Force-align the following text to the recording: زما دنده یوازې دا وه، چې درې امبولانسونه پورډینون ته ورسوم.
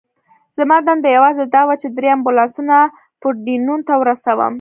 زما 0.57 0.77
دنده 0.87 1.09
یوازې 1.17 1.43
دا 1.53 1.61
وه، 1.67 1.75
چې 1.81 1.87
درې 1.97 2.09
امبولانسونه 2.17 2.77
پورډینون 3.21 3.79
ته 3.87 3.93
ورسوم. 4.01 4.39